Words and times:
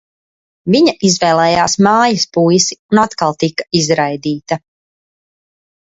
Viņa 0.75 0.93
izvēlējās 1.09 1.77
mājas 1.89 2.27
puisi 2.39 2.79
un 2.81 3.05
atkal 3.05 3.39
tika 3.45 3.71
izraidīta. 3.85 4.63